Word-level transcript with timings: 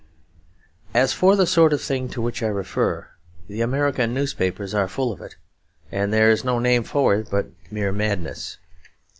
As 0.95 1.13
for 1.13 1.35
the 1.35 1.45
sort 1.45 1.73
of 1.73 1.79
thing 1.79 2.09
to 2.09 2.23
which 2.23 2.41
I 2.41 2.47
refer, 2.47 3.07
the 3.47 3.61
American 3.61 4.15
newspapers 4.15 4.73
are 4.73 4.87
full 4.87 5.11
of 5.11 5.21
it 5.21 5.35
and 5.91 6.11
there 6.11 6.31
is 6.31 6.43
no 6.43 6.57
name 6.57 6.81
for 6.81 7.13
it 7.13 7.27
but 7.29 7.51
mere 7.69 7.91
madness. 7.91 8.57